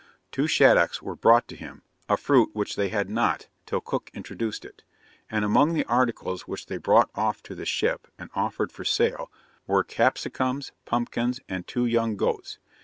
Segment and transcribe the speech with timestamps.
[0.31, 4.65] Two shaddocks were brought to him, a fruit which they had not till Cook introduced
[4.65, 4.81] it;
[5.29, 9.31] and among the articles which they brought off to the ship, and offered for sale,
[9.67, 12.57] were capsicums, pumpkins, and two young goats.